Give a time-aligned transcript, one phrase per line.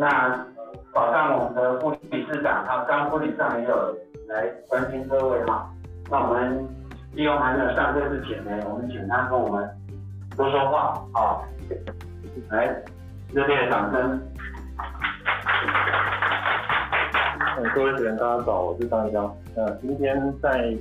[0.00, 0.46] 那
[0.94, 3.96] 早上我们的副理事长，哈，刚副理事长也有
[4.28, 5.68] 来关心各位哈。
[6.08, 6.64] 那我们
[7.14, 9.68] 利用还没有上课之前呢，我们请他跟我们
[10.36, 11.42] 说说话，啊，
[12.50, 12.80] 来，
[13.32, 14.22] 热烈的掌声。
[17.74, 19.24] 各位学员，大家早，我是张一江。
[19.56, 20.76] 呃今天在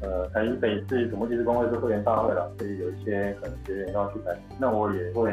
[0.00, 5.30] 呃台北市土木技师工会是会员大会了，所以有一些可能学员要去台，那我也会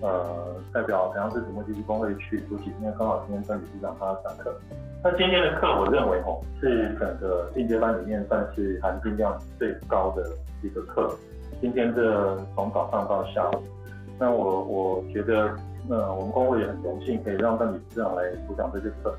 [0.00, 4.54] 呃代表台阳市土木技师工会去出席，因为刚好今天郑理事长他要上课。
[5.02, 10.24] 那今天的课，我认为吼是整个进阶班里面算是含金量最高的
[10.62, 11.14] 一个课。
[11.60, 13.62] 今天这从早上到下午，
[14.18, 15.50] 那我我觉得，
[15.88, 19.14] 呃，我们工会也很荣幸可以让邓理事长来主讲这些课。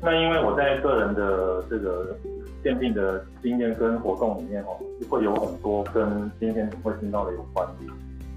[0.00, 2.16] 那因为我在个人的这个
[2.62, 4.76] 鉴定的经验跟活动里面哦，
[5.10, 7.86] 会有很多跟今天会听到的有关系，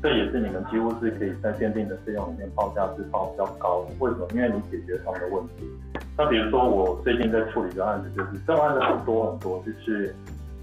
[0.01, 3.91] 这也是你们几乎是可以在鉴定的费用里面报价是报比较高的。
[3.99, 4.27] 为什么？
[4.33, 5.69] 因为你解决他们的问题。
[6.17, 10.13] 那比如说我最近在处理的案子，就是这种案子很多很多，就是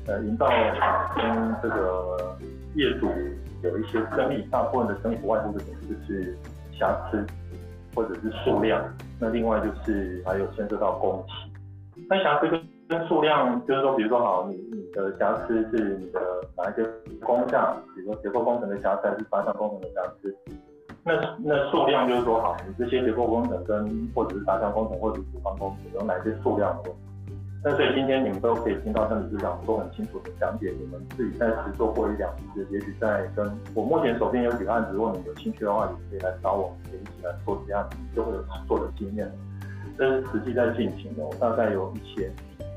[0.07, 2.37] 呃营造厂跟这个
[2.75, 3.09] 业主
[3.63, 6.37] 有一些争议，大部分的争议不外乎的就是
[6.79, 7.25] 瑕疵
[7.95, 8.83] 或者是数量。
[9.21, 16.21] 那另外就是还有牵涉到工期，那瑕疵跟跟数量，就是说，比如说好，你你的瑕疵是你的
[16.57, 16.83] 哪一些
[17.21, 20.35] 工项，比如说结构工程的瑕疵还是发项工程的瑕疵，
[21.05, 26.99] 那那数量就是说好，你这些结构工程跟或者是发项工程或者是主防工程有哪些数量的问题？
[27.63, 39.31] 那所以今天你们都可以听到邓理事长都很清楚的讲解，你们自己在实做过一两次，也许在跟我目前手边有几个案子，如果你有兴趣的话，你可以来找我，可以一起来做这样，子就会有做的经验。
[39.99, 42.33] 这是实际在进行的，我大概有一些。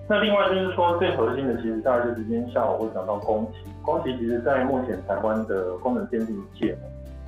[0.07, 3.69] 那另外就是说最核心的，其实大概就是今天下午会讲到工期。
[3.81, 6.77] 工期其实在目前台湾的功能鉴定界，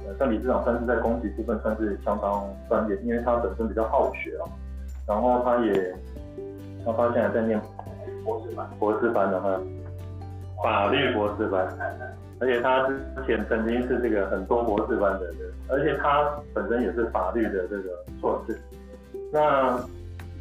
[0.05, 4.49] 呃，邓理事长算是在工期部分算是相当专业，因为他本身比较好学啊，
[5.07, 5.95] 然后他也。
[6.85, 7.57] 他发现还在念
[8.25, 9.57] 博士班，博士班的话，
[10.61, 11.65] 法律博士班，
[12.41, 15.37] 而且他之前曾经是这个很多博士班的人，
[15.69, 18.59] 而且他本身也是法律的这个硕士。
[19.31, 19.79] 那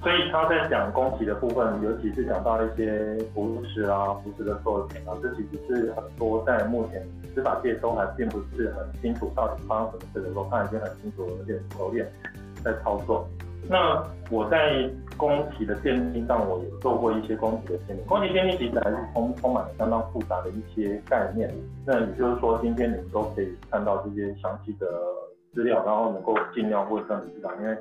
[0.03, 7.01] 所以他在讲工期的部分，尤其是讲到一些扶持啊、扶持的作品啊，这其实是很多在目前
[7.35, 12.07] 司法界都还并不是很清楚到底发生什么事的时候，他已经很清楚而且熟练
[12.65, 13.27] 在操作。
[13.71, 18.05] 那我在工期的鉴定上，我也做过一些工期的鉴定。
[18.07, 21.49] 工期鉴定其实还是充充满了相当复杂的一些概念。
[21.87, 24.89] 那也就是说，今天你们都可以看到这些详细的
[25.53, 27.77] 资料，然后能够尽量问邓理事长，因为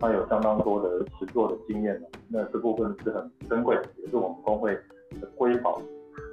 [0.00, 2.00] 他有相当多的实作的经验。
[2.28, 4.74] 那这部分是很珍贵，也是我们公会
[5.20, 5.80] 的瑰宝。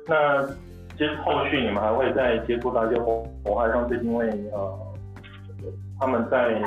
[0.07, 0.45] 那
[0.97, 4.77] 其实后续你们还会再接触到一些火火害，像是因为呃
[5.99, 6.61] 他们在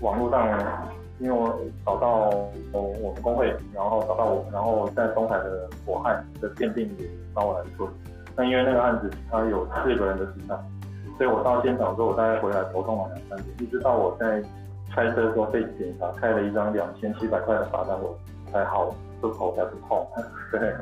[0.00, 0.90] 网络上。
[1.22, 1.54] 因为我
[1.84, 2.30] 找到
[2.72, 7.86] 我我们公会，然后找到我，然后在东海的火害的鉴定也找我来做。
[8.34, 10.58] 那因为那个案子它有四个人的时长，
[11.20, 14.42] 所以我到现场之后，我大概回来头痛了两三天，一直到我在
[14.90, 18.16] 开车的时候被检查开了一张两千七百块的罚单，我
[18.50, 18.88] 才好，
[19.20, 20.08] 这头才不痛。
[20.50, 20.72] 对，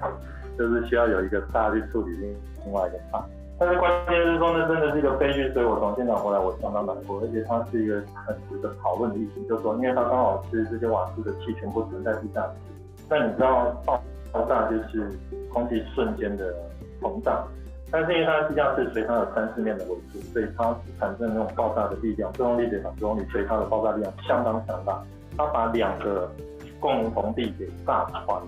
[0.57, 2.17] 就是需要有一个大去处理
[2.65, 3.21] 另外一个大。
[3.59, 7.95] 但是关键是说，那真的是一个悲剧，所以我从现场回来，我相当难过，而且它是一个
[8.25, 12.73] 很值得讨论的议题，就是说，因为它刚好是这些瓦斯的气全部存在地下室，
[13.09, 14.01] 但你知道爆
[14.31, 15.11] 爆炸就是
[15.53, 16.55] 空气瞬间的
[17.03, 17.45] 膨胀，
[17.91, 25.03] 但是因为它的地下室随它有三四面的围住，所以它产生那种爆炸的力量，作用力等于作用力，所以它的爆炸力量相当强大，
[25.37, 26.31] 它把两个
[26.79, 28.43] 共同地给炸穿。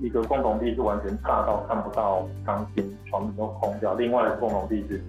[0.00, 5.00] 一个共同地是完全炸到看不到钢筋，全部都空掉；另外的共同地是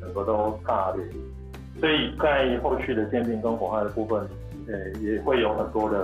[0.00, 1.04] 整个都炸裂。
[1.80, 4.20] 所以在后续的鉴定跟火害的部分，
[4.66, 5.98] 呃，也会有很多的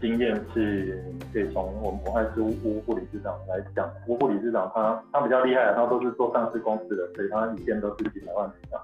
[0.00, 1.02] 经验是
[1.32, 3.88] 可以从我们火害师吴副理事长来讲。
[4.06, 8.80] 吴副理事长他他比较厉害，他都是做上市公司的，所以他一件都是几百万以上。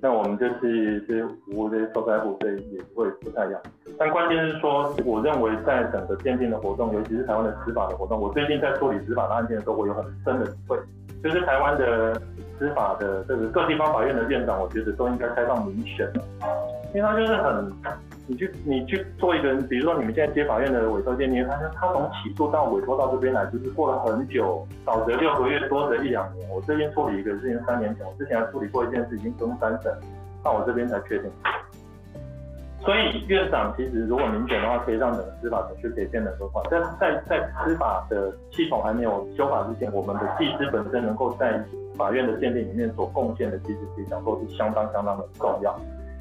[0.00, 3.60] 那我们就是是服务这些受灾户，所以也会不太一样。
[3.98, 10.76] 但关键是说，我认为在整个鉴定的活动，尤其是台湾的司法的活动，我最近在处理司法的案件的时候，我有很深的体会，
[11.22, 12.20] 就是台湾的
[12.58, 16.10] 司法的这个各地方法院的院长，我觉得都应该开放民选，
[16.94, 17.72] 因为他就是很，
[18.28, 26.48] 你去你去做一个，比如说你们现在接法院的委托鉴定，他他从起诉到委托到这边来，就是过了很久，少则六个月，多则一两年。
[26.50, 29.92] 我这边处理一个事情三年前，我之前还处理过一件事，已经分三审，
[30.42, 31.30] 到我这边才确定。
[32.80, 36.62] 所以院长其实如果明显的话，可以让整个司法程序可以变得更快。
[36.70, 41.64] 但在在司法的系统还没有修法之前，我们的技师本身能够在
[41.96, 45.74] 法院的鉴定里面所贡献的，其实可以讲说是相当相当的重要。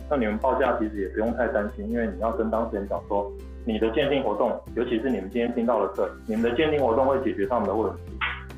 [0.10, 3.32] 那你们报价其实也不用太担心，因为你要跟当事人讲说，
[3.66, 8.00] 你的鉴定活动，尤其是你们今天听到的课，你们的鉴定活动会解决他们的问题。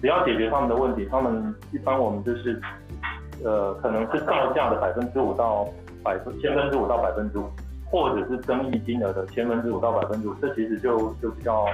[0.01, 2.61] 只要解决他们的问题，他们一般我们就是，
[3.43, 5.67] 呃，可能是造价的百分之五到
[6.03, 7.45] 百分千分之五到百分之五，
[7.89, 11.65] 或者是争议金额的千分之五到百分之五，这其实就就比较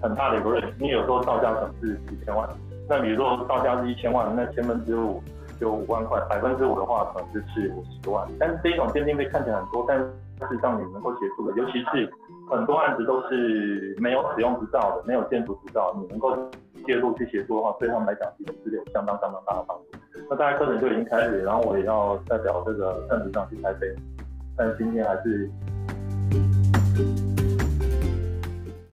[0.00, 0.70] 很大的一个 range。
[0.78, 2.48] 你有时候造价可能是几千万，
[2.88, 5.20] 那比如说造价是一千万，那千分之五
[5.60, 8.28] 就五万块，百分之五的话可能就是五十万。
[8.38, 12.10] 但是这一种鉴定费看起来很多，但是事实上你能够协助的，尤其是。
[12.48, 16.32] 很多案子都是没有使用执照的，没有建筑执照，你能够
[16.86, 19.98] 介入去协助的话，对他们来讲其实是有相当相当大的帮助。
[20.30, 23.92] 那大概课程就已经开始，然后我也要代表这个站组长去台北，
[24.56, 25.50] 但是今天还是